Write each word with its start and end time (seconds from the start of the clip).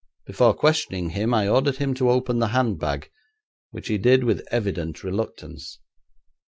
Before 0.25 0.55
questioning 0.55 1.11
him 1.11 1.31
I 1.31 1.47
ordered 1.47 1.77
him 1.77 1.93
to 1.93 2.09
open 2.09 2.39
the 2.39 2.47
handbag, 2.47 3.11
which 3.69 3.87
he 3.87 3.99
did 3.99 4.23
with 4.23 4.43
evident 4.51 5.03
reluctance. 5.03 5.77